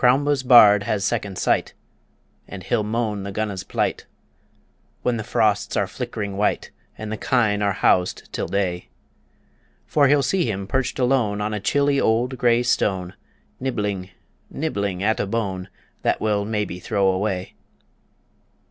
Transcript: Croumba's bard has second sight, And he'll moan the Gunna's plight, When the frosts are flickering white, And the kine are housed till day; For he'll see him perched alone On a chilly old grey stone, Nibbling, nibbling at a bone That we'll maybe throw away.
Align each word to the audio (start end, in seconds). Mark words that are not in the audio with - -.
Croumba's 0.03 0.41
bard 0.41 0.81
has 0.85 1.05
second 1.05 1.37
sight, 1.37 1.75
And 2.47 2.63
he'll 2.63 2.81
moan 2.81 3.21
the 3.21 3.31
Gunna's 3.31 3.63
plight, 3.63 4.07
When 5.03 5.17
the 5.17 5.23
frosts 5.23 5.77
are 5.77 5.85
flickering 5.85 6.37
white, 6.37 6.71
And 6.97 7.11
the 7.11 7.17
kine 7.17 7.61
are 7.61 7.71
housed 7.73 8.27
till 8.33 8.47
day; 8.47 8.89
For 9.85 10.07
he'll 10.07 10.23
see 10.23 10.49
him 10.49 10.65
perched 10.65 10.97
alone 10.97 11.39
On 11.39 11.53
a 11.53 11.59
chilly 11.59 12.01
old 12.01 12.39
grey 12.39 12.63
stone, 12.63 13.13
Nibbling, 13.59 14.09
nibbling 14.49 15.03
at 15.03 15.19
a 15.19 15.27
bone 15.27 15.69
That 16.01 16.19
we'll 16.19 16.45
maybe 16.45 16.79
throw 16.79 17.05
away. 17.11 17.53